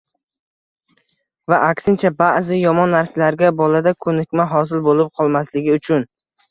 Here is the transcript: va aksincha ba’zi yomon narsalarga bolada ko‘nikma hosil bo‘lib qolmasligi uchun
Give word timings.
va 1.53 1.59
aksincha 1.67 2.11
ba’zi 2.23 2.59
yomon 2.63 2.91
narsalarga 2.99 3.55
bolada 3.63 3.97
ko‘nikma 4.09 4.51
hosil 4.57 4.87
bo‘lib 4.91 5.15
qolmasligi 5.23 5.81
uchun 5.83 6.15